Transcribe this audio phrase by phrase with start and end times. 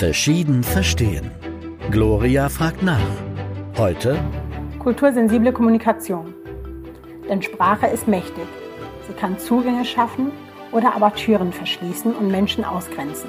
[0.00, 1.30] Verschieden verstehen.
[1.90, 3.04] Gloria fragt nach.
[3.76, 4.18] Heute
[4.78, 6.32] Kultursensible Kommunikation.
[7.28, 8.46] Denn Sprache ist mächtig.
[9.06, 10.32] Sie kann Zugänge schaffen
[10.72, 13.28] oder aber Türen verschließen und Menschen ausgrenzen.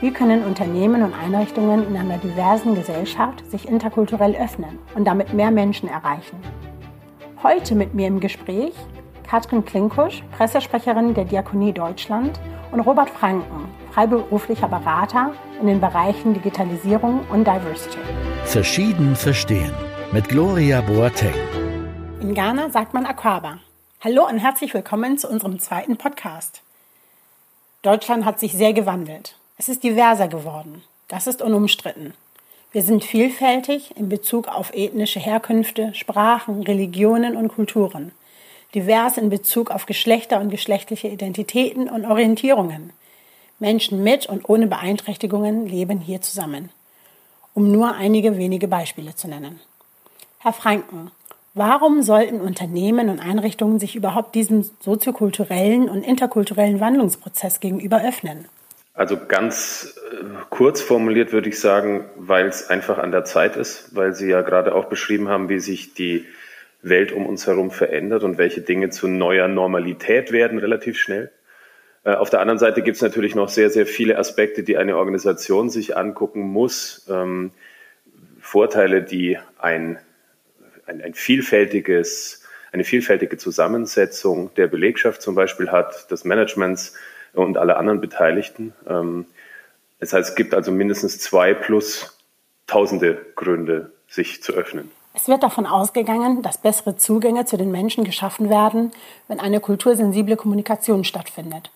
[0.00, 5.50] Wie können Unternehmen und Einrichtungen in einer diversen Gesellschaft sich interkulturell öffnen und damit mehr
[5.50, 6.38] Menschen erreichen?
[7.42, 8.72] Heute mit mir im Gespräch
[9.28, 12.40] Katrin Klinkusch, Pressesprecherin der Diakonie Deutschland
[12.72, 17.98] und Robert Franken, freiberuflicher Berater in den Bereichen Digitalisierung und Diversity.
[18.44, 19.74] Verschieden verstehen
[20.12, 21.34] mit Gloria Boateng.
[22.20, 23.58] In Ghana sagt man Aquaba.
[24.00, 26.62] Hallo und herzlich willkommen zu unserem zweiten Podcast.
[27.82, 29.36] Deutschland hat sich sehr gewandelt.
[29.58, 30.82] Es ist diverser geworden.
[31.08, 32.14] Das ist unumstritten.
[32.72, 38.12] Wir sind vielfältig in Bezug auf ethnische Herkünfte, Sprachen, Religionen und Kulturen.
[38.74, 42.92] Divers in Bezug auf Geschlechter und geschlechtliche Identitäten und Orientierungen.
[43.60, 46.70] Menschen mit und ohne Beeinträchtigungen leben hier zusammen.
[47.54, 49.60] Um nur einige wenige Beispiele zu nennen.
[50.38, 51.10] Herr Franken,
[51.54, 58.46] warum sollten Unternehmen und Einrichtungen sich überhaupt diesem soziokulturellen und interkulturellen Wandlungsprozess gegenüber öffnen?
[58.94, 63.94] Also ganz äh, kurz formuliert würde ich sagen, weil es einfach an der Zeit ist,
[63.94, 66.26] weil Sie ja gerade auch beschrieben haben, wie sich die
[66.82, 71.30] Welt um uns herum verändert und welche Dinge zu neuer Normalität werden relativ schnell.
[72.04, 74.96] Äh, auf der anderen Seite gibt es natürlich noch sehr, sehr viele Aspekte, die eine
[74.96, 77.06] Organisation sich angucken muss.
[77.10, 77.52] Ähm,
[78.40, 79.98] Vorteile, die ein,
[80.86, 86.94] ein, ein vielfältiges, eine vielfältige Zusammensetzung der Belegschaft zum Beispiel hat, des Managements,
[87.32, 88.74] und alle anderen Beteiligten.
[88.88, 89.26] Ähm,
[90.00, 92.18] das heißt, es gibt also mindestens zwei plus
[92.66, 94.90] tausende Gründe, sich zu öffnen.
[95.14, 98.92] Es wird davon ausgegangen, dass bessere Zugänge zu den Menschen geschaffen werden,
[99.28, 101.70] wenn eine kultursensible Kommunikation stattfindet.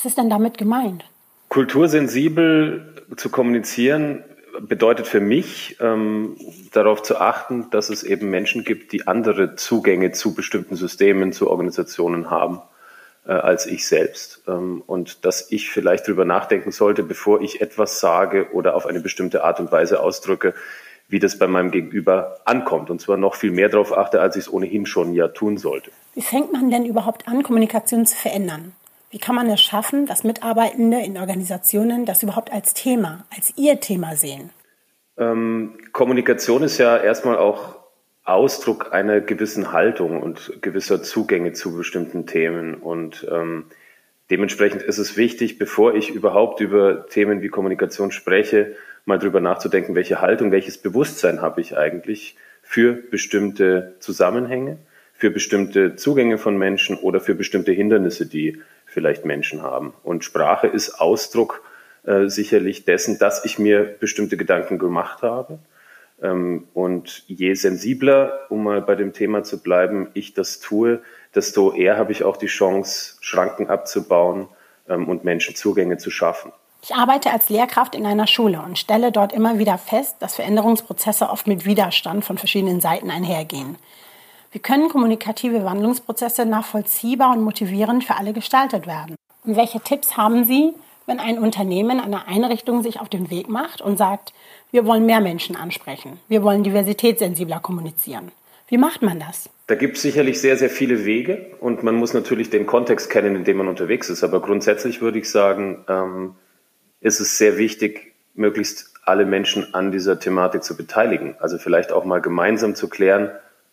[0.00, 1.04] Was ist denn damit gemeint?
[1.50, 4.24] Kultursensibel zu kommunizieren
[4.58, 6.36] bedeutet für mich, ähm,
[6.72, 11.50] darauf zu achten, dass es eben Menschen gibt, die andere Zugänge zu bestimmten Systemen, zu
[11.50, 12.62] Organisationen haben
[13.26, 14.42] äh, als ich selbst.
[14.48, 19.00] Ähm, und dass ich vielleicht darüber nachdenken sollte, bevor ich etwas sage oder auf eine
[19.00, 20.54] bestimmte Art und Weise ausdrücke,
[21.08, 22.88] wie das bei meinem Gegenüber ankommt.
[22.88, 25.90] Und zwar noch viel mehr darauf achte, als ich es ohnehin schon ja tun sollte.
[26.14, 28.72] Wie fängt man denn überhaupt an, Kommunikation zu verändern?
[29.10, 33.80] Wie kann man es schaffen, dass Mitarbeitende in Organisationen das überhaupt als Thema, als ihr
[33.80, 34.50] Thema sehen?
[35.18, 37.80] Ähm, Kommunikation ist ja erstmal auch
[38.22, 42.74] Ausdruck einer gewissen Haltung und gewisser Zugänge zu bestimmten Themen.
[42.74, 43.64] Und ähm,
[44.30, 48.76] dementsprechend ist es wichtig, bevor ich überhaupt über Themen wie Kommunikation spreche,
[49.06, 54.78] mal drüber nachzudenken, welche Haltung, welches Bewusstsein habe ich eigentlich für bestimmte Zusammenhänge,
[55.14, 59.92] für bestimmte Zugänge von Menschen oder für bestimmte Hindernisse, die vielleicht Menschen haben.
[60.02, 61.62] Und Sprache ist Ausdruck
[62.04, 65.58] äh, sicherlich dessen, dass ich mir bestimmte Gedanken gemacht habe
[66.22, 71.02] ähm, und je sensibler, um mal bei dem Thema zu bleiben, ich das tue,
[71.34, 74.48] desto eher habe ich auch die Chance, Schranken abzubauen
[74.88, 76.52] ähm, und Menschen Zugänge zu schaffen.
[76.82, 81.28] Ich arbeite als Lehrkraft in einer Schule und stelle dort immer wieder fest, dass Veränderungsprozesse
[81.28, 83.76] oft mit Widerstand von verschiedenen Seiten einhergehen.
[84.52, 89.14] Wie können kommunikative Wandlungsprozesse nachvollziehbar und motivierend für alle gestaltet werden?
[89.44, 90.72] Und welche Tipps haben Sie,
[91.06, 94.32] wenn ein Unternehmen, eine Einrichtung sich auf den Weg macht und sagt,
[94.72, 96.18] wir wollen mehr Menschen ansprechen.
[96.26, 98.32] Wir wollen diversitätssensibler kommunizieren.
[98.66, 99.50] Wie macht man das?
[99.68, 103.36] Da gibt es sicherlich sehr, sehr viele Wege und man muss natürlich den Kontext kennen,
[103.36, 104.24] in dem man unterwegs ist.
[104.24, 106.34] Aber grundsätzlich würde ich sagen, ähm,
[107.00, 111.36] ist es sehr wichtig, möglichst alle Menschen an dieser Thematik zu beteiligen.
[111.38, 113.30] Also vielleicht auch mal gemeinsam zu klären,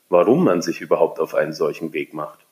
[0.09, 2.47] warum man sich überhaupt auf einen solchen Weg macht.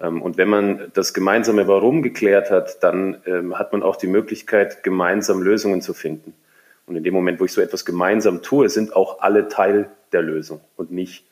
[0.00, 4.06] Ähm, und wenn man das gemeinsame Warum geklärt hat, dann ähm, hat man auch die
[4.06, 6.34] Möglichkeit, gemeinsam Lösungen zu finden.
[6.86, 10.22] Und in dem Moment, wo ich so etwas gemeinsam tue, sind auch alle Teil der
[10.22, 11.26] Lösung und nicht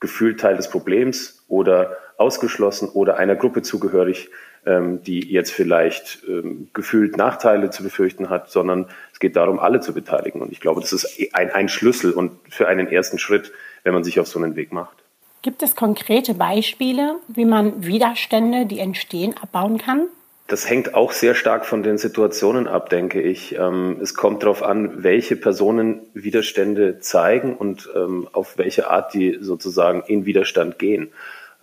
[0.00, 4.30] gefühlt Teil des Problems oder ausgeschlossen oder einer Gruppe zugehörig,
[4.64, 6.24] ähm, die jetzt vielleicht
[6.72, 10.40] gefühlt Nachteile zu befürchten hat, sondern es geht darum, alle zu beteiligen.
[10.40, 13.52] Und ich glaube, das ist ein, ein Schlüssel und für einen ersten Schritt,
[13.82, 15.01] wenn man sich auf so einen Weg macht.
[15.42, 20.06] Gibt es konkrete Beispiele, wie man Widerstände, die entstehen, abbauen kann?
[20.46, 23.56] Das hängt auch sehr stark von den Situationen ab, denke ich.
[23.56, 29.38] Ähm, es kommt darauf an, welche Personen Widerstände zeigen und ähm, auf welche Art die
[29.40, 31.10] sozusagen in Widerstand gehen.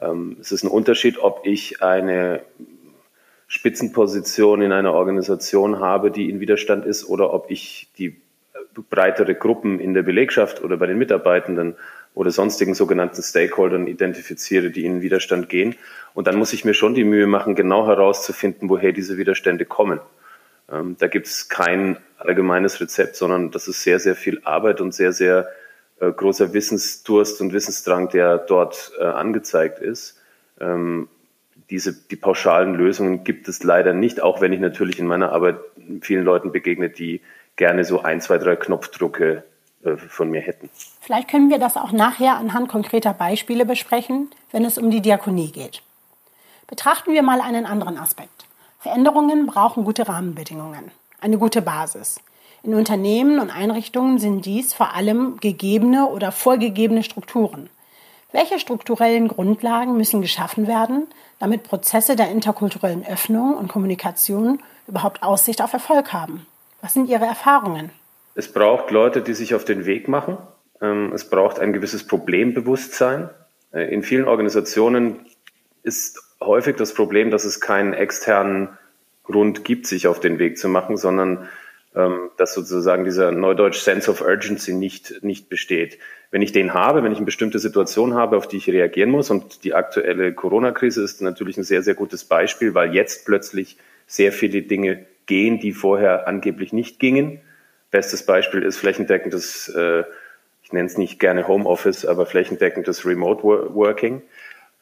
[0.01, 2.41] Ähm, es ist ein Unterschied, ob ich eine
[3.47, 8.19] Spitzenposition in einer Organisation habe, die in Widerstand ist, oder ob ich die
[8.89, 11.75] breitere Gruppen in der Belegschaft oder bei den Mitarbeitenden
[12.13, 15.75] oder sonstigen sogenannten Stakeholdern identifiziere, die in Widerstand gehen.
[16.13, 20.00] Und dann muss ich mir schon die Mühe machen, genau herauszufinden, woher diese Widerstände kommen.
[20.71, 24.94] Ähm, da gibt es kein allgemeines Rezept, sondern das ist sehr, sehr viel Arbeit und
[24.94, 25.50] sehr, sehr
[26.00, 30.19] äh, großer Wissensdurst und Wissensdrang, der dort äh, angezeigt ist.
[30.59, 31.07] Ähm,
[31.69, 35.57] diese, die pauschalen Lösungen gibt es leider nicht, auch wenn ich natürlich in meiner Arbeit
[36.01, 37.21] vielen Leuten begegne, die
[37.55, 39.44] gerne so ein, zwei, drei Knopfdrucke
[40.09, 40.69] von mir hätten.
[41.01, 45.51] Vielleicht können wir das auch nachher anhand konkreter Beispiele besprechen, wenn es um die Diakonie
[45.51, 45.81] geht.
[46.67, 48.45] Betrachten wir mal einen anderen Aspekt.
[48.79, 52.21] Veränderungen brauchen gute Rahmenbedingungen, eine gute Basis.
[52.61, 57.69] In Unternehmen und Einrichtungen sind dies vor allem gegebene oder vorgegebene Strukturen.
[58.31, 61.07] Welche strukturellen Grundlagen müssen geschaffen werden,
[61.39, 66.45] damit Prozesse der interkulturellen Öffnung und Kommunikation überhaupt Aussicht auf Erfolg haben?
[66.81, 67.91] Was sind Ihre Erfahrungen?
[68.39, 70.38] Es braucht Leute, die sich auf den Weg machen.
[70.81, 73.30] Ähm, es braucht ein gewisses Problembewusstsein.
[73.74, 75.25] Äh, in vielen Organisationen
[75.83, 78.69] ist häufig das Problem, dass es keinen externen
[79.25, 81.50] Grund gibt, sich auf den Weg zu machen, sondern
[81.94, 86.00] ähm, dass sozusagen dieser neudeutsch Sense of Urgency nicht, nicht besteht.
[86.31, 89.30] Wenn ich den habe, wenn ich eine bestimmte Situation habe, auf die ich reagieren muss,
[89.30, 93.75] und die aktuelle Corona-Krise ist natürlich ein sehr, sehr gutes Beispiel, weil jetzt plötzlich
[94.07, 97.41] sehr viele Dinge gehen, die vorher angeblich nicht gingen.
[97.91, 100.03] Bestes Beispiel ist flächendeckendes, äh,
[100.62, 104.21] ich nenne es nicht gerne Homeoffice, aber flächendeckendes Remote Working.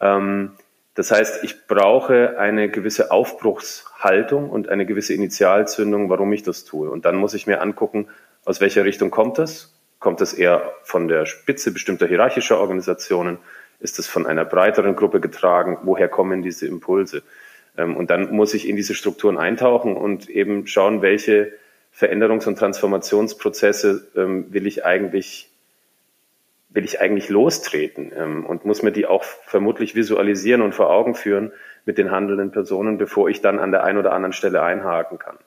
[0.01, 0.51] Ähm,
[0.98, 6.89] das heißt, ich brauche eine gewisse Aufbruchshaltung und eine gewisse Initialzündung, warum ich das tue.
[6.89, 8.07] Und dann muss ich mir angucken,
[8.45, 9.74] aus welcher Richtung kommt das?
[10.00, 13.38] Kommt das eher von der Spitze bestimmter hierarchischer Organisationen?
[13.80, 15.77] Ist es von einer breiteren Gruppe getragen?
[15.83, 17.24] Woher kommen diese Impulse?
[17.77, 21.54] Ähm, und dann muss ich in diese Strukturen eintauchen und eben schauen, welche
[21.97, 25.49] Veränderungs- und Transformationsprozesse ähm, will ich eigentlich
[26.69, 31.15] will ich eigentlich lostreten ähm, und muss mir die auch vermutlich visualisieren und vor Augen
[31.15, 31.51] führen
[31.85, 35.38] mit den handelnden Personen, bevor ich dann an der einen oder anderen Stelle einhaken kann.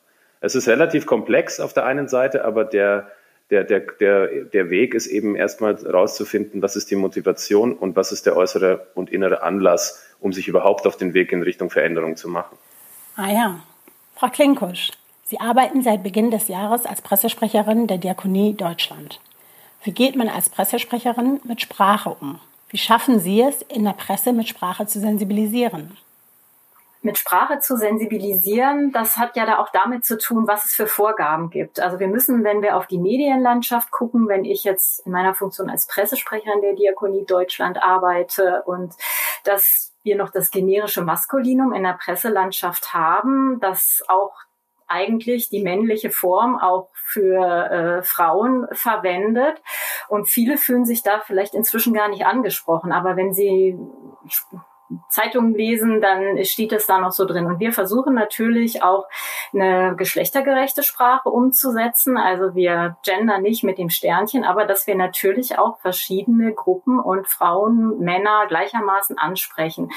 [0.40, 3.10] Es ist relativ komplex auf der einen Seite, aber der,
[3.50, 8.10] der, der, der, der Weg ist eben erstmal rauszufinden, was ist die Motivation und was
[8.10, 12.16] ist der äußere und innere Anlass, um sich überhaupt auf den Weg in Richtung Veränderung
[12.16, 12.56] zu machen.
[13.16, 13.62] Ah ja.
[14.16, 14.90] Frau Klinkusch,
[15.30, 19.20] Sie arbeiten seit Beginn des Jahres als Pressesprecherin der Diakonie Deutschland.
[19.84, 22.40] Wie geht man als Pressesprecherin mit Sprache um?
[22.68, 25.96] Wie schaffen Sie es, in der Presse mit Sprache zu sensibilisieren?
[27.02, 30.86] mit Sprache zu sensibilisieren, das hat ja da auch damit zu tun, was es für
[30.86, 31.80] Vorgaben gibt.
[31.80, 35.70] Also wir müssen, wenn wir auf die Medienlandschaft gucken, wenn ich jetzt in meiner Funktion
[35.70, 38.92] als Pressesprecherin der Diakonie Deutschland arbeite und
[39.44, 44.34] dass wir noch das generische Maskulinum in der Presselandschaft haben, das auch
[44.90, 49.62] eigentlich die männliche Form auch für äh, Frauen verwendet.
[50.08, 52.92] Und viele fühlen sich da vielleicht inzwischen gar nicht angesprochen.
[52.92, 53.78] Aber wenn sie
[55.08, 57.46] Zeitungen lesen, dann steht es da noch so drin.
[57.46, 59.06] Und wir versuchen natürlich auch
[59.52, 62.16] eine geschlechtergerechte Sprache umzusetzen.
[62.16, 67.28] Also wir gender nicht mit dem Sternchen, aber dass wir natürlich auch verschiedene Gruppen und
[67.28, 69.90] Frauen, Männer gleichermaßen ansprechen.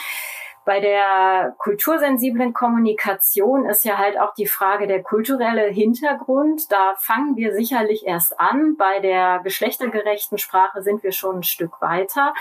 [0.66, 6.72] Bei der kultursensiblen Kommunikation ist ja halt auch die Frage der kulturelle Hintergrund.
[6.72, 8.78] Da fangen wir sicherlich erst an.
[8.78, 12.34] Bei der geschlechtergerechten Sprache sind wir schon ein Stück weiter.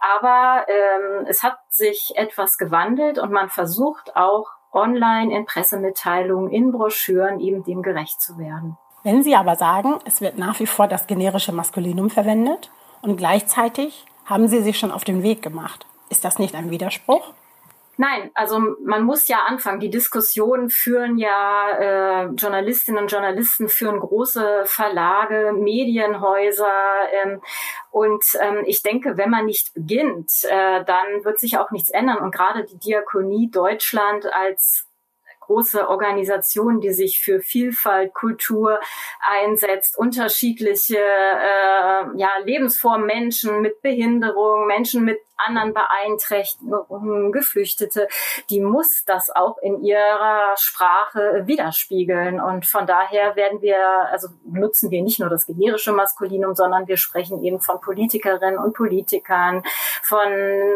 [0.00, 6.72] Aber ähm, es hat sich etwas gewandelt und man versucht auch online in Pressemitteilungen, in
[6.72, 8.78] Broschüren eben dem gerecht zu werden.
[9.02, 12.70] Wenn Sie aber sagen, es wird nach wie vor das generische Maskulinum verwendet
[13.02, 17.32] und gleichzeitig haben Sie sich schon auf den Weg gemacht, ist das nicht ein Widerspruch?
[17.98, 19.80] Nein, also man muss ja anfangen.
[19.80, 27.40] Die Diskussionen führen ja äh, Journalistinnen und Journalisten führen große Verlage, Medienhäuser ähm,
[27.90, 32.18] und ähm, ich denke, wenn man nicht beginnt, äh, dann wird sich auch nichts ändern.
[32.18, 34.86] Und gerade die Diakonie Deutschland als
[35.46, 38.80] große Organisation, die sich für Vielfalt, Kultur
[39.20, 48.08] einsetzt, unterschiedliche äh, ja, Lebensformen, Menschen mit Behinderung, Menschen mit anderen Beeinträchtigungen, Geflüchtete,
[48.50, 52.40] die muss das auch in ihrer Sprache widerspiegeln.
[52.40, 53.78] Und von daher werden wir,
[54.10, 58.74] also nutzen wir nicht nur das generische Maskulinum, sondern wir sprechen eben von Politikerinnen und
[58.74, 59.62] Politikern,
[60.02, 60.26] von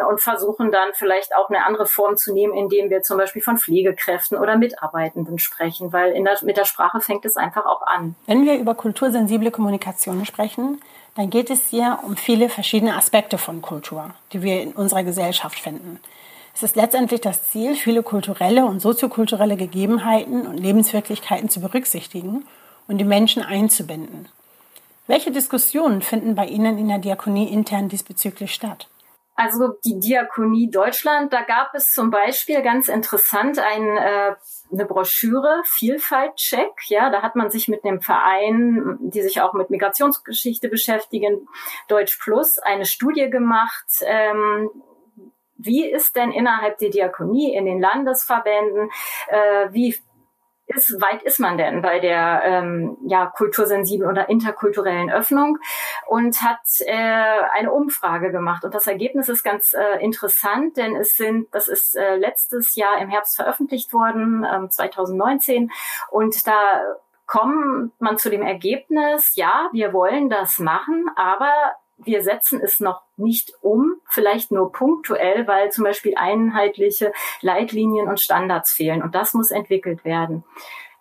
[0.08, 3.58] und versuchen dann vielleicht auch eine andere Form zu nehmen, indem wir zum Beispiel von
[3.58, 8.14] Pflegekräften oder Mitarbeitenden sprechen, weil der, mit der Sprache fängt es einfach auch an.
[8.26, 10.80] Wenn wir über kultursensible Kommunikation sprechen,
[11.14, 15.58] dann geht es hier um viele verschiedene Aspekte von Kultur, die wir in unserer Gesellschaft
[15.58, 16.00] finden.
[16.54, 22.44] Es ist letztendlich das Ziel, viele kulturelle und soziokulturelle Gegebenheiten und Lebenswirklichkeiten zu berücksichtigen
[22.88, 24.28] und die Menschen einzubinden.
[25.06, 28.88] Welche Diskussionen finden bei Ihnen in der Diakonie intern diesbezüglich statt?
[29.40, 34.34] Also die Diakonie Deutschland, da gab es zum Beispiel ganz interessant ein, äh,
[34.70, 36.90] eine Broschüre, Vielfalt-Check.
[36.90, 41.48] Ja, da hat man sich mit einem Verein, die sich auch mit Migrationsgeschichte beschäftigen,
[41.88, 43.86] Deutsch Plus, eine Studie gemacht.
[44.02, 44.68] Ähm,
[45.56, 48.90] wie ist denn innerhalb der Diakonie in den Landesverbänden,
[49.28, 49.96] äh, wie
[50.74, 55.58] ist, weit ist man denn bei der ähm, ja, kultursensiblen oder interkulturellen Öffnung
[56.06, 56.92] und hat äh,
[57.52, 58.64] eine Umfrage gemacht.
[58.64, 63.00] Und das Ergebnis ist ganz äh, interessant, denn es sind, das ist äh, letztes Jahr
[63.00, 65.70] im Herbst veröffentlicht worden, ähm, 2019,
[66.10, 66.82] und da
[67.26, 71.52] kommt man zu dem Ergebnis, ja, wir wollen das machen, aber
[72.04, 78.20] wir setzen es noch nicht um, vielleicht nur punktuell, weil zum Beispiel einheitliche Leitlinien und
[78.20, 79.02] Standards fehlen.
[79.02, 80.44] Und das muss entwickelt werden.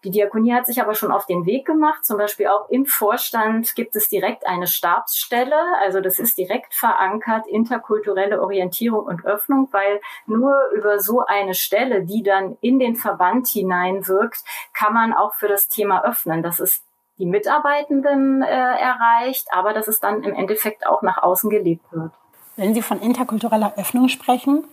[0.06, 2.06] Die Diakonie hat sich aber schon auf den Weg gemacht.
[2.06, 5.58] Zum Beispiel auch im Vorstand gibt es direkt eine Stabsstelle.
[5.84, 12.06] Also das ist direkt verankert, interkulturelle Orientierung und Öffnung, weil nur über so eine Stelle,
[12.06, 16.44] die dann in den Verband hineinwirkt, kann man auch für das Thema öffnen.
[16.44, 16.86] Das ist
[17.20, 22.12] die Mitarbeitenden äh, erreicht, aber dass es dann im Endeffekt auch nach außen gelebt wird.
[22.56, 24.64] Wenn Sie von interkultureller Öffnung sprechen,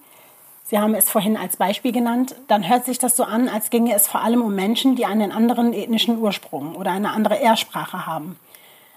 [0.64, 3.94] Sie haben es vorhin als Beispiel genannt, dann hört sich das so an, als ginge
[3.94, 8.36] es vor allem um Menschen, die einen anderen ethnischen Ursprung oder eine andere Ersprache haben.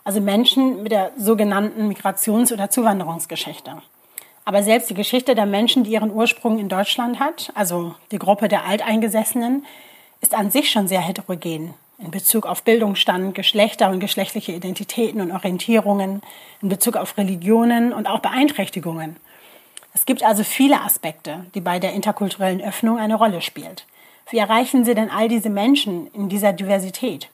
[0.03, 3.73] Also Menschen mit der sogenannten Migrations- oder Zuwanderungsgeschichte.
[4.45, 8.47] Aber selbst die Geschichte der Menschen, die ihren Ursprung in Deutschland hat, also die Gruppe
[8.47, 9.63] der Alteingesessenen,
[10.21, 15.31] ist an sich schon sehr heterogen in Bezug auf Bildungsstand, Geschlechter und geschlechtliche Identitäten und
[15.31, 16.21] Orientierungen,
[16.61, 19.17] in Bezug auf Religionen und auch Beeinträchtigungen.
[19.93, 23.85] Es gibt also viele Aspekte, die bei der interkulturellen Öffnung eine Rolle spielt.
[24.29, 27.29] Wie erreichen Sie denn all diese Menschen in dieser Diversität?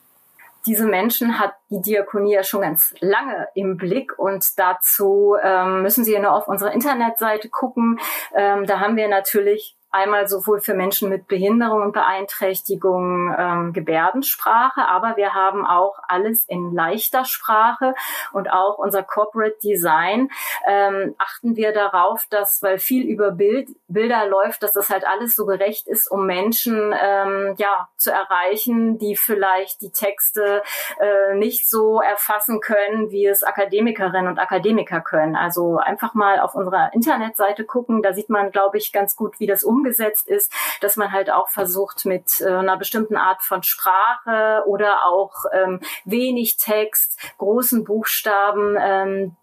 [0.66, 6.04] diese Menschen hat die Diakonie ja schon ganz lange im Blick und dazu ähm, müssen
[6.04, 8.00] Sie ja nur auf unserer Internetseite gucken.
[8.34, 14.86] Ähm, da haben wir natürlich Einmal sowohl für Menschen mit Behinderung und Beeinträchtigung ähm, Gebärdensprache,
[14.90, 17.96] aber wir haben auch alles in leichter Sprache
[18.34, 20.32] und auch unser Corporate Design
[20.68, 25.34] ähm, achten wir darauf, dass, weil viel über Bild, Bilder läuft, dass das halt alles
[25.34, 30.62] so gerecht ist, um Menschen ähm, ja zu erreichen, die vielleicht die Texte
[31.00, 35.38] äh, nicht so erfassen können, wie es Akademikerinnen und Akademiker können.
[35.38, 39.48] Also einfach mal auf unserer Internetseite gucken, da sieht man, glaube ich, ganz gut, wie
[39.48, 40.52] das umgeht umgesetzt ist,
[40.82, 45.80] dass man halt auch versucht mit äh, einer bestimmten Art von Sprache oder auch ähm,
[46.06, 49.36] wenig Text, großen Buchstaben ähm,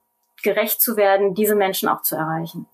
[0.43, 2.67] gerecht zu werden, diese Menschen auch zu erreichen.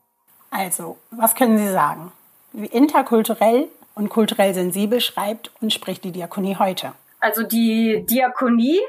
[0.50, 2.12] Also, was können Sie sagen?
[2.52, 6.94] Wie interkulturell und kulturell sensibel schreibt und spricht die Diakonie heute?
[7.20, 8.80] Also die Diakonie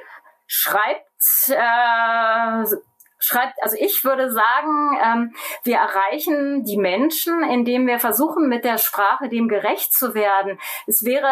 [0.48, 1.03] schreibt
[1.50, 2.75] äh,
[3.19, 5.33] schreibt, also ich würde sagen, ähm,
[5.63, 10.59] wir erreichen die Menschen, indem wir versuchen, mit der Sprache dem gerecht zu werden.
[10.88, 11.27] Es wäre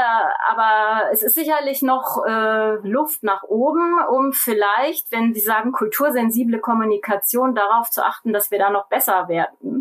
[0.50, 6.60] aber, es ist sicherlich noch äh, Luft nach oben, um vielleicht, wenn Sie sagen, kultursensible
[6.60, 9.77] Kommunikation, darauf zu achten, dass wir da noch besser werden.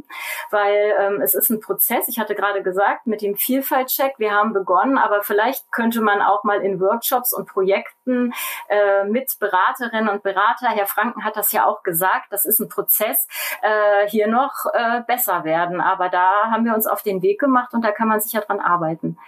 [0.51, 4.53] Weil ähm, es ist ein Prozess, ich hatte gerade gesagt, mit dem Vielfaltcheck, wir haben
[4.53, 8.33] begonnen, aber vielleicht könnte man auch mal in Workshops und Projekten
[8.69, 12.69] äh, mit Beraterinnen und Berater, Herr Franken hat das ja auch gesagt, das ist ein
[12.69, 13.27] Prozess,
[13.63, 15.81] äh, hier noch äh, besser werden.
[15.81, 18.61] Aber da haben wir uns auf den Weg gemacht und da kann man sicher dran
[18.61, 19.19] arbeiten.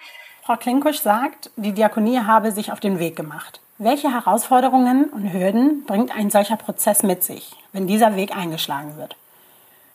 [0.42, 3.61] Frau Klinkusch sagt, die Diakonie habe sich auf den Weg gemacht.
[3.76, 9.16] Welche Herausforderungen und Hürden bringt ein solcher Prozess mit sich, wenn dieser Weg eingeschlagen wird?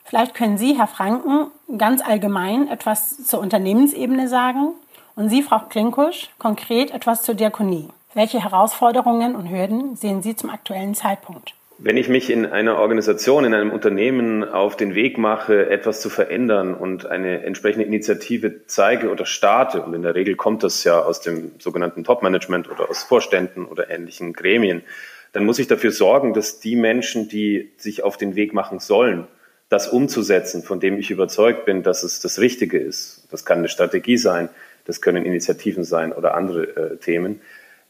[0.05, 4.73] Vielleicht können Sie, Herr Franken, ganz allgemein etwas zur Unternehmensebene sagen
[5.15, 7.89] und Sie, Frau Klinkusch, konkret etwas zur Diakonie.
[8.13, 11.55] Welche Herausforderungen und Hürden sehen Sie zum aktuellen Zeitpunkt?
[11.79, 16.09] Wenn ich mich in einer Organisation, in einem Unternehmen auf den Weg mache, etwas zu
[16.09, 21.01] verändern und eine entsprechende Initiative zeige oder starte, und in der Regel kommt das ja
[21.01, 24.83] aus dem sogenannten Top-Management oder aus Vorständen oder ähnlichen Gremien,
[25.31, 29.27] dann muss ich dafür sorgen, dass die Menschen, die sich auf den Weg machen sollen,
[29.69, 33.27] das umzusetzen, von dem ich überzeugt bin, dass es das Richtige ist.
[33.31, 34.49] Das kann eine Strategie sein,
[34.85, 37.41] das können Initiativen sein oder andere äh, Themen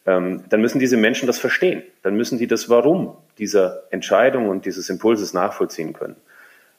[0.05, 1.83] ähm, dann müssen diese Menschen das verstehen.
[2.01, 6.17] Dann müssen die das Warum dieser Entscheidung und dieses Impulses nachvollziehen können.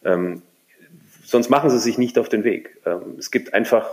[0.05, 0.43] Ähm,
[1.25, 2.77] sonst machen sie sich nicht auf den Weg.
[2.85, 3.89] Ähm, es gibt einfach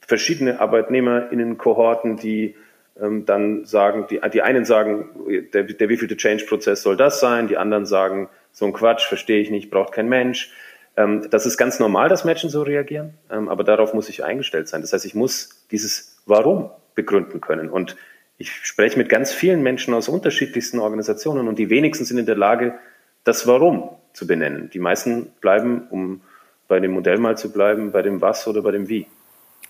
[0.00, 2.56] verschiedene ArbeitnehmerInnen-Kohorten, die
[3.00, 5.10] ähm, dann sagen, die, die einen sagen,
[5.52, 9.50] der, der wievielte Change-Prozess soll das sein, die anderen sagen, so ein Quatsch, verstehe ich
[9.50, 10.52] nicht, braucht kein Mensch.
[10.96, 14.68] Ähm, das ist ganz normal, dass Menschen so reagieren, ähm, aber darauf muss ich eingestellt
[14.68, 14.80] sein.
[14.80, 17.70] Das heißt, ich muss dieses Warum begründen können.
[17.70, 17.96] Und
[18.38, 22.36] ich spreche mit ganz vielen Menschen aus unterschiedlichsten Organisationen und die wenigsten sind in der
[22.36, 22.78] Lage,
[23.24, 24.70] das Warum zu benennen.
[24.70, 26.22] Die meisten bleiben, um
[26.68, 29.06] bei dem Modell mal zu bleiben, bei dem Was oder bei dem Wie.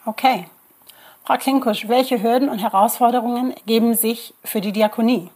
[0.06, 0.46] Okay.
[1.25, 5.30] Frau Klinkusch, welche Hürden und Herausforderungen ergeben sich für die Diakonie?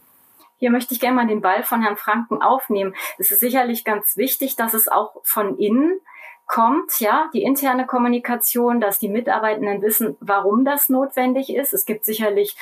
[0.57, 2.95] Hier möchte ich gerne mal den Ball von Herrn Franken aufnehmen.
[3.17, 5.99] Es ist sicherlich ganz wichtig, dass es auch von innen
[6.47, 11.73] kommt, ja, die interne Kommunikation, dass die Mitarbeitenden wissen, warum das notwendig ist.
[11.73, 12.55] Es gibt sicherlich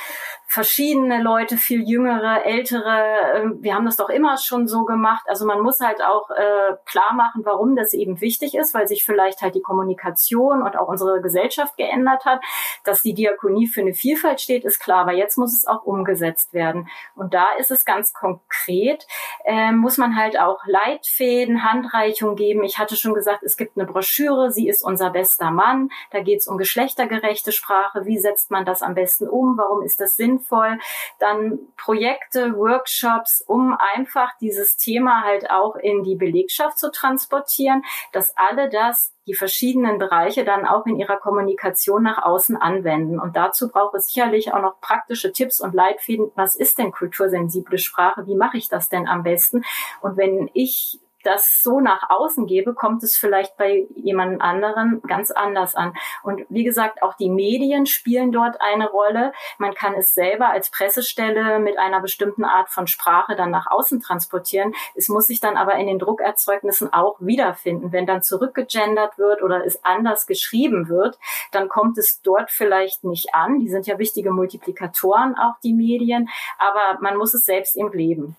[0.47, 3.03] verschiedene Leute, viel jüngere, ältere.
[3.35, 5.25] Ähm, wir haben das doch immer schon so gemacht.
[5.27, 9.03] Also man muss halt auch äh, klar machen, warum das eben wichtig ist, weil sich
[9.03, 12.39] vielleicht halt die Kommunikation und auch unsere Gesellschaft geändert hat.
[12.83, 16.53] Dass die Diakonie für eine Vielfalt steht, ist klar, aber jetzt muss es auch umgesetzt
[16.53, 16.87] werden.
[17.15, 19.07] Und da ist es ganz konkret,
[19.45, 22.63] äh, muss man halt auch Leitfäden, Handreichungen geben.
[22.63, 25.89] Ich hatte schon gesagt, es gibt gibt eine Broschüre, sie ist unser bester Mann.
[26.11, 28.05] Da geht es um geschlechtergerechte Sprache.
[28.05, 29.57] Wie setzt man das am besten um?
[29.57, 30.79] Warum ist das sinnvoll?
[31.19, 38.35] Dann Projekte, Workshops, um einfach dieses Thema halt auch in die Belegschaft zu transportieren, dass
[38.37, 43.19] alle das die verschiedenen Bereiche dann auch in ihrer Kommunikation nach außen anwenden.
[43.19, 46.31] Und dazu braucht es sicherlich auch noch praktische Tipps und Leitfäden.
[46.35, 48.27] Was ist denn kultursensible Sprache?
[48.27, 49.63] Wie mache ich das denn am besten?
[50.01, 55.31] Und wenn ich das so nach außen gebe, kommt es vielleicht bei jemand anderen ganz
[55.31, 55.93] anders an.
[56.23, 59.33] Und wie gesagt, auch die Medien spielen dort eine Rolle.
[59.57, 64.01] Man kann es selber als Pressestelle mit einer bestimmten Art von Sprache dann nach außen
[64.01, 64.73] transportieren.
[64.95, 67.91] Es muss sich dann aber in den Druckerzeugnissen auch wiederfinden.
[67.91, 71.17] Wenn dann zurückgegendert wird oder es anders geschrieben wird,
[71.51, 73.59] dann kommt es dort vielleicht nicht an.
[73.59, 78.35] Die sind ja wichtige Multiplikatoren, auch die Medien, aber man muss es selbst im leben.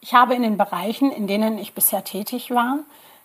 [0.00, 2.78] Ich habe in den Bereichen, in denen ich bisher tätig war,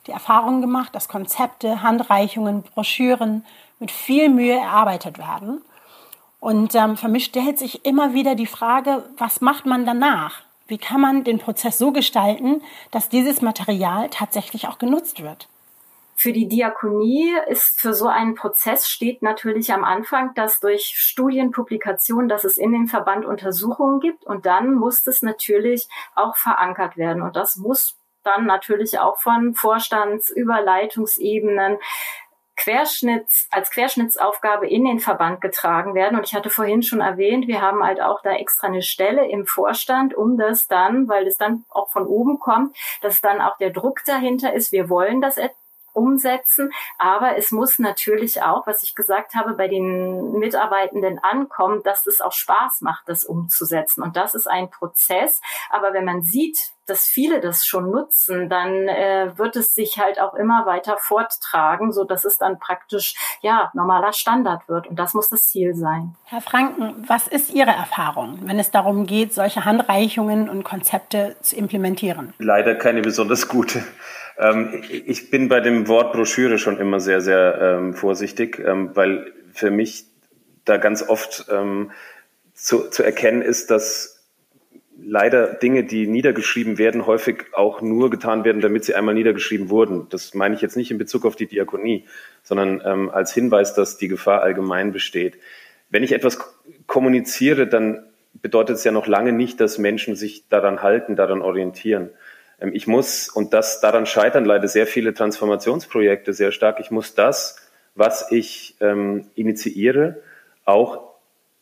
[0.08, 3.46] die Erfahrung gemacht, dass Konzepte, Handreichungen, Broschüren
[3.80, 5.62] mit viel Mühe erarbeitet werden.
[6.40, 10.42] Und ähm, für mich stellt sich immer wieder die Frage, was macht man danach?
[10.68, 15.48] Wie kann man den Prozess so gestalten, dass dieses Material tatsächlich auch genutzt wird?
[16.22, 22.30] Für die Diakonie ist für so einen Prozess steht natürlich am Anfang, dass durch Studienpublikationen,
[22.30, 24.24] dass es in den Verband Untersuchungen gibt.
[24.24, 27.24] Und dann muss es natürlich auch verankert werden.
[27.24, 31.80] Und das muss dann natürlich auch von Vorstands über Leitungsebenen
[32.56, 36.20] Querschnitts, als Querschnittsaufgabe in den Verband getragen werden.
[36.20, 39.48] Und ich hatte vorhin schon erwähnt, wir haben halt auch da extra eine Stelle im
[39.48, 43.72] Vorstand, um das dann, weil es dann auch von oben kommt, dass dann auch der
[43.72, 45.38] Druck dahinter ist, wir wollen das
[45.94, 46.72] umsetzen.
[46.98, 52.22] Aber es muss natürlich auch, was ich gesagt habe, bei den Mitarbeitenden ankommen, dass es
[52.22, 54.04] auch Spaß macht, das umzusetzen.
[54.04, 55.42] Und das ist ein Prozess.
[55.70, 60.20] Aber wenn man sieht, dass viele das schon nutzen, dann äh, wird es sich halt
[60.20, 64.88] auch immer weiter forttragen, so dass es dann praktisch ja normaler Standard wird.
[64.88, 66.16] Und das muss das Ziel sein.
[66.26, 71.56] Herr Franken, was ist Ihre Erfahrung, wenn es darum geht, solche Handreichungen und Konzepte zu
[71.56, 72.34] implementieren?
[72.40, 73.84] Leider keine besonders gute.
[74.42, 79.32] Ähm, ich bin bei dem Wort Broschüre schon immer sehr, sehr ähm, vorsichtig, ähm, weil
[79.54, 80.06] für mich
[80.66, 81.92] da ganz oft ähm,
[82.54, 84.22] zu, zu erkennen ist, dass
[85.04, 90.08] leider Dinge, die niedergeschrieben werden, häufig auch nur getan werden, damit sie einmal niedergeschrieben wurden.
[90.10, 92.06] Das meine ich jetzt nicht in Bezug auf die Diakonie,
[92.44, 95.38] sondern ähm, als Hinweis, dass die Gefahr allgemein besteht.
[95.90, 96.40] Wenn ich etwas
[96.88, 102.12] kommuniziere, dann bedeutet es ja noch lange nicht, dass Menschen sich daran halten, daran orientieren.
[102.62, 107.16] Ähm, ich muss, und das daran scheitern leider sehr viele Transformationsprojekte sehr stark, ich muss
[107.16, 107.58] das,
[107.96, 110.22] was ich ähm, initiiere,
[110.64, 111.12] auch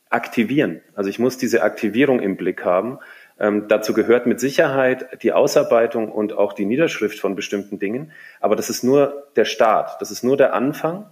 [0.09, 0.81] aktivieren.
[0.95, 2.99] Also ich muss diese Aktivierung im Blick haben.
[3.39, 8.11] Ähm, dazu gehört mit Sicherheit die Ausarbeitung und auch die Niederschrift von bestimmten Dingen.
[8.41, 11.05] Aber das ist nur der Start, das ist nur der Anfang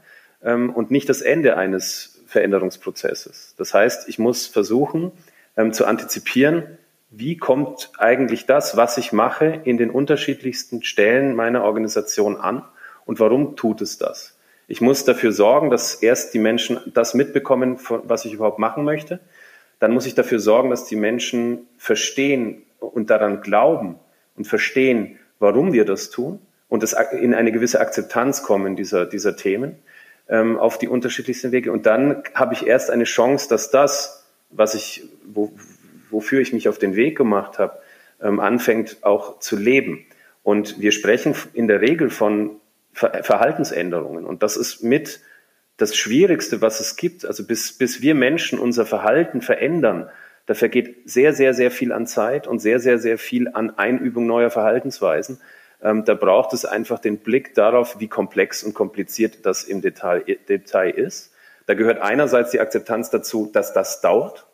[0.44, 3.56] ähm, und nicht das Ende eines Veränderungsprozesses.
[3.58, 5.12] Das heißt, ich muss versuchen
[5.56, 6.78] ähm, zu antizipieren,
[7.10, 12.64] wie kommt eigentlich das, was ich mache, in den unterschiedlichsten Stellen meiner Organisation an
[13.06, 14.38] und warum tut es das?
[14.68, 19.22] Ich muss dafür sorgen, dass erst die Menschen das mitbekommen, was ich überhaupt machen möchte.
[19.80, 23.96] Dann muss ich dafür sorgen, dass die Menschen verstehen und daran glauben
[24.36, 29.38] und verstehen, warum wir das tun und es in eine gewisse Akzeptanz kommen dieser, dieser
[29.38, 29.78] Themen
[30.28, 31.72] ähm, auf die unterschiedlichsten Wege.
[31.72, 35.54] Und dann habe ich erst eine Chance, dass das, was ich, wo,
[36.10, 37.80] wofür ich mich auf den Weg gemacht habe,
[38.22, 40.06] ähm, anfängt auch zu leben.
[40.44, 42.60] Und wir sprechen in der Regel von
[42.94, 44.26] Ver Verhaltensänderungen.
[44.26, 45.20] Und das ist mit
[45.78, 47.26] das Schwierigste, was es gibt.
[47.26, 50.10] Also bis, bis wir Menschen unser Verhalten verändern,
[50.48, 54.26] da vergeht sehr, sehr, sehr viel an Zeit und sehr, sehr, sehr viel an Einübung
[54.26, 55.40] neuer Verhaltensweisen.
[55.82, 60.24] Ähm, da braucht es einfach den Blick darauf, wie komplex und kompliziert das im Detail,
[60.50, 61.34] Detail ist.
[61.68, 64.47] Da gehört einerseits die Akzeptanz dazu, dass das dauert.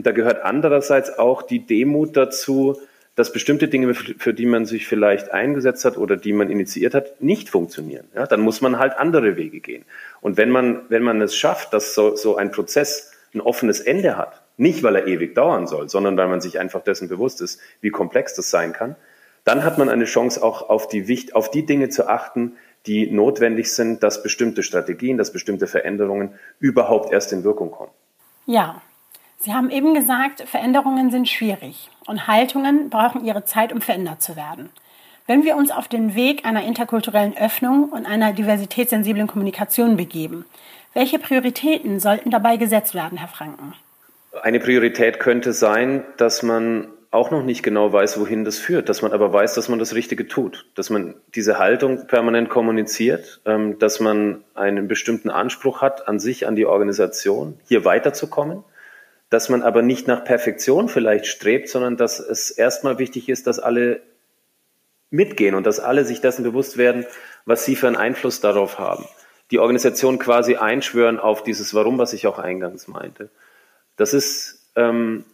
[0.00, 2.80] Und da gehört andererseits auch die Demut dazu,
[3.16, 7.20] dass bestimmte Dinge, für die man sich vielleicht eingesetzt hat oder die man initiiert hat,
[7.20, 8.08] nicht funktionieren.
[8.14, 9.84] Ja, dann muss man halt andere Wege gehen.
[10.22, 14.16] Und wenn man, wenn man es schafft, dass so, so ein Prozess ein offenes Ende
[14.16, 17.60] hat, nicht weil er ewig dauern soll, sondern weil man sich einfach dessen bewusst ist,
[17.82, 18.96] wie komplex das sein kann,
[19.44, 22.52] dann hat man eine Chance auch auf die, auf die Dinge zu achten,
[22.86, 27.92] die notwendig sind, dass bestimmte Strategien, dass bestimmte Veränderungen überhaupt erst in Wirkung kommen.
[28.46, 28.80] Ja,
[29.42, 34.36] Sie haben eben gesagt, Veränderungen sind schwierig und Haltungen brauchen ihre Zeit, um verändert zu
[34.36, 34.68] werden.
[35.26, 40.44] Wenn wir uns auf den Weg einer interkulturellen Öffnung und einer diversitätssensiblen Kommunikation begeben,
[40.92, 43.72] welche Prioritäten sollten dabei gesetzt werden, Herr Franken?
[44.42, 49.00] Eine Priorität könnte sein, dass man auch noch nicht genau weiß, wohin das führt, dass
[49.00, 53.78] man aber weiß, dass man das Richtige tut, dass man diese Haltung permanent kommuniziert, ähm,
[53.78, 58.64] dass man einen bestimmten Anspruch hat an sich, an die Organisation, hier weiterzukommen
[59.30, 63.60] dass man aber nicht nach Perfektion vielleicht strebt, sondern dass es erstmal wichtig ist, dass
[63.60, 64.02] alle
[65.10, 67.06] mitgehen und dass alle sich dessen bewusst werden,
[67.44, 69.06] was sie für einen Einfluss darauf haben.
[69.50, 73.30] Die Organisation quasi einschwören auf dieses Warum, was ich auch eingangs meinte.
[73.96, 75.24] Das ist, ähm,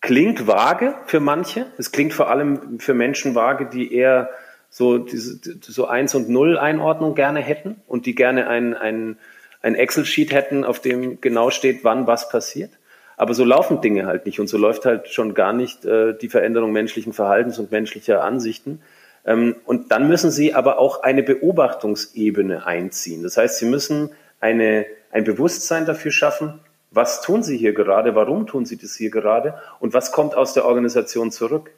[0.00, 1.66] klingt vage für manche.
[1.78, 4.30] Es klingt vor allem für Menschen vage, die eher
[4.68, 9.18] so diese, so eins und null Einordnung gerne hätten und die gerne ein, ein,
[9.62, 12.72] ein Excel-Sheet hätten, auf dem genau steht, wann was passiert.
[13.16, 16.28] Aber so laufen Dinge halt nicht und so läuft halt schon gar nicht äh, die
[16.28, 18.80] Veränderung menschlichen Verhaltens und menschlicher Ansichten.
[19.24, 23.22] Ähm, und dann müssen Sie aber auch eine Beobachtungsebene einziehen.
[23.22, 28.46] Das heißt, Sie müssen eine, ein Bewusstsein dafür schaffen, was tun Sie hier gerade, warum
[28.46, 31.70] tun Sie das hier gerade und was kommt aus der Organisation zurück.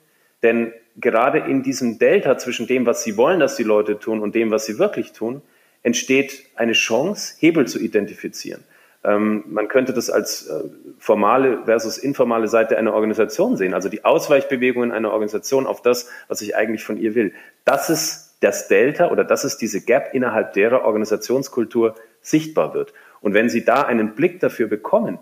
[0.43, 4.35] Denn gerade in diesem Delta zwischen dem, was Sie wollen, dass die Leute tun und
[4.35, 5.43] dem, was sie wirklich tun,
[5.83, 8.63] entsteht eine Chance, Hebel zu identifizieren.
[9.09, 10.65] Ähm, man könnte das als äh,
[10.99, 16.43] formale versus informale Seite einer Organisation sehen, also die Ausweichbewegungen einer Organisation auf das, was
[16.43, 17.33] ich eigentlich von ihr will.
[17.65, 22.93] Das ist das Delta oder das ist diese Gap innerhalb derer Organisationskultur sichtbar wird.
[23.23, 25.19] Und wenn Sie da einen Blick dafür bekommen,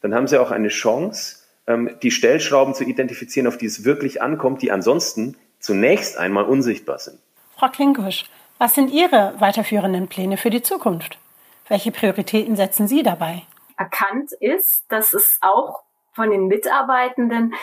[0.00, 4.20] dann haben Sie auch eine Chance, ähm, die Stellschrauben zu identifizieren, auf die es wirklich
[4.20, 7.18] ankommt, die ansonsten zunächst einmal unsichtbar sind.
[7.56, 8.24] Frau Klinkusch,
[8.58, 11.18] was sind Ihre weiterführenden Pläne für die Zukunft?
[11.68, 13.42] Welche Prioritäten setzen Sie dabei?
[13.76, 17.54] Erkannt ist, dass es auch von den Mitarbeitenden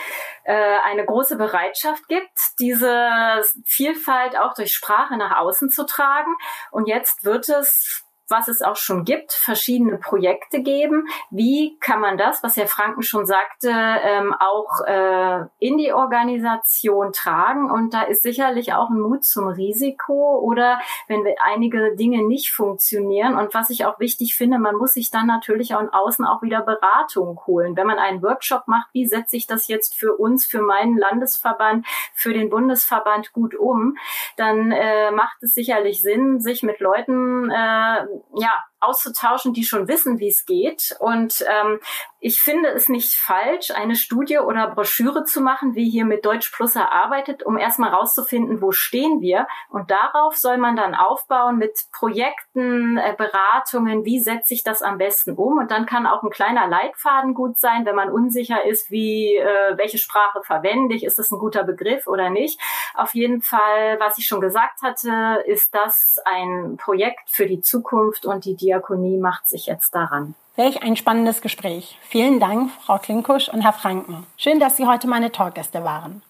[0.44, 6.34] äh, eine große Bereitschaft gibt, diese Vielfalt auch durch Sprache nach außen zu tragen.
[6.70, 11.06] Und jetzt wird es was es auch schon gibt, verschiedene Projekte geben.
[11.30, 17.12] Wie kann man das, was Herr Franken schon sagte, ähm, auch äh, in die Organisation
[17.12, 17.70] tragen?
[17.70, 23.36] Und da ist sicherlich auch ein Mut zum Risiko oder wenn einige Dinge nicht funktionieren.
[23.36, 26.42] Und was ich auch wichtig finde, man muss sich dann natürlich auch in außen auch
[26.42, 27.76] wieder Beratung holen.
[27.76, 31.86] Wenn man einen Workshop macht, wie setze ich das jetzt für uns, für meinen Landesverband,
[32.12, 33.96] für den Bundesverband gut um,
[34.36, 38.06] dann äh, macht es sicherlich Sinn, sich mit Leuten äh,
[38.40, 40.96] ja, auszutauschen, die schon wissen, wie es geht.
[41.00, 41.80] Und ähm,
[42.20, 46.50] ich finde es nicht falsch, eine Studie oder Broschüre zu machen, wie hier mit Deutsch
[46.50, 49.46] Plus erarbeitet, um erstmal rauszufinden, wo stehen wir.
[49.70, 54.98] Und darauf soll man dann aufbauen mit Projekten, äh, Beratungen, wie setze ich das am
[54.98, 55.58] besten um.
[55.58, 59.76] Und dann kann auch ein kleiner Leitfaden gut sein, wenn man unsicher ist, wie, äh,
[59.76, 62.60] welche Sprache verwende ich, ist das ein guter Begriff oder nicht.
[62.94, 68.26] Auf jeden Fall, was ich schon gesagt hatte, ist das ein Projekt für die Zukunft
[68.26, 70.34] und die Diakonie macht sich jetzt daran.
[70.56, 71.96] Welch ein spannendes Gespräch.
[72.02, 74.26] Vielen Dank, Frau Klinkusch und Herr Franken.
[74.36, 76.22] Schön, dass Sie heute meine Talkgäste waren.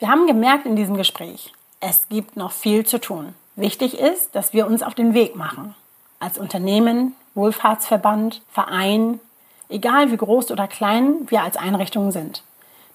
[0.00, 3.34] Wir haben gemerkt in diesem Gespräch, es gibt noch viel zu tun.
[3.54, 5.76] Wichtig ist, dass wir uns auf den Weg machen.
[6.18, 9.20] Als Unternehmen, Wohlfahrtsverband, Verein,
[9.68, 12.42] egal wie groß oder klein wir als Einrichtungen sind.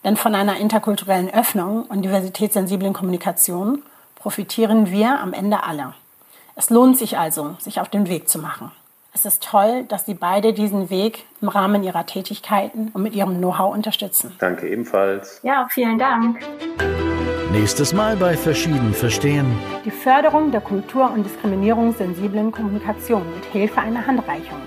[0.04, 3.84] Denn von einer interkulturellen Öffnung und diversitätssensiblen Kommunikation
[4.16, 5.94] profitieren wir am Ende alle.
[6.58, 8.72] Es lohnt sich also, sich auf den Weg zu machen.
[9.14, 13.38] Es ist toll, dass Sie beide diesen Weg im Rahmen Ihrer Tätigkeiten und mit Ihrem
[13.38, 14.32] Know-how unterstützen.
[14.40, 15.42] Danke ebenfalls.
[15.44, 16.40] Ja, vielen Dank.
[17.52, 19.46] Nächstes Mal bei Verschieden verstehen.
[19.84, 24.62] Die Förderung der kultur- und diskriminierungssensiblen Kommunikation mit Hilfe einer Handreichung.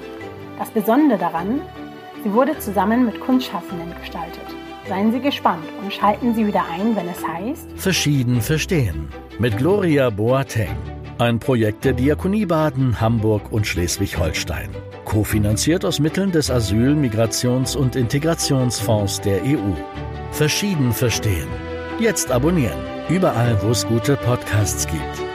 [0.59, 1.63] Das Besondere daran,
[2.23, 4.45] sie wurde zusammen mit Kunstschaffenden gestaltet.
[4.89, 10.09] Seien Sie gespannt und schalten Sie wieder ein, wenn es heißt Verschieden verstehen mit Gloria
[10.11, 10.98] Boateng.
[11.19, 14.71] Ein Projekt der Diakonie Baden, Hamburg und Schleswig-Holstein.
[15.05, 19.75] Kofinanziert aus Mitteln des Asyl-, Migrations- und Integrationsfonds der EU.
[20.31, 21.49] Verschieden verstehen.
[21.99, 22.79] Jetzt abonnieren.
[23.09, 25.28] Überall, wo es gute Podcasts gibt.